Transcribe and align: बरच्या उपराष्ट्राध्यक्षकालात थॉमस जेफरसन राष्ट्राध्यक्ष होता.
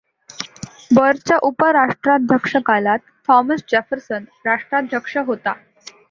बरच्या 0.91 1.37
उपराष्ट्राध्यक्षकालात 1.41 2.99
थॉमस 3.27 3.61
जेफरसन 3.67 4.23
राष्ट्राध्यक्ष 4.45 5.17
होता. 5.19 5.53